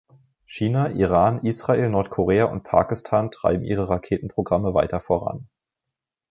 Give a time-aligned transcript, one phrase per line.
[0.47, 5.47] China, Iran, Israel, Nordkorea und Pakistan treiben ihre Raketenprogramme weiter voran.